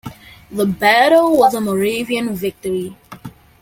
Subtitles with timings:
[0.49, 2.95] The battle was a Moravian victory.